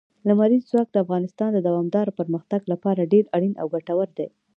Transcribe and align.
لمریز 0.27 0.63
ځواک 0.71 0.87
د 0.91 0.97
افغانستان 1.05 1.49
د 1.53 1.59
دوامداره 1.67 2.11
پرمختګ 2.19 2.61
لپاره 2.71 3.09
ډېر 3.13 3.25
اړین 3.35 3.53
او 3.61 3.67
ګټور 3.75 4.09
دی. 4.17 4.27